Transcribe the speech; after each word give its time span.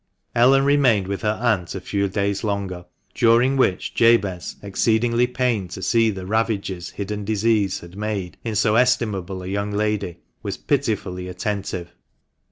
Ellen 0.33 0.65
remained 0.65 1.05
with 1.05 1.21
her 1.21 1.37
aunt 1.39 1.75
a 1.75 1.79
few 1.79 2.07
days 2.09 2.43
longer, 2.43 2.85
during 3.13 3.55
which 3.55 3.93
Jabez, 3.93 4.55
exceedingly 4.63 5.27
pained 5.27 5.69
to 5.73 5.83
see 5.83 6.09
the 6.09 6.25
ravages 6.25 6.89
hidden 6.89 7.23
disease 7.23 7.81
had 7.81 7.95
made 7.95 8.35
in 8.43 8.55
so 8.55 8.77
estimable 8.77 9.43
a 9.43 9.47
young 9.47 9.69
lady, 9.71 10.17
was 10.41 10.57
pitifully 10.57 11.27
attentive. 11.27 11.93